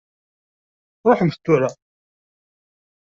[1.09, 1.69] Ṛuḥemt tura.